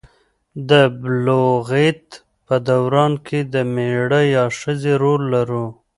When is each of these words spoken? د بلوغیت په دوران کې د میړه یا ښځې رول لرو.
د 0.69 0.71
بلوغیت 0.99 2.03
په 2.45 2.55
دوران 2.69 3.13
کې 3.25 3.39
د 3.53 3.55
میړه 3.73 4.21
یا 4.35 4.45
ښځې 4.59 4.93
رول 5.03 5.21
لرو. 5.33 5.65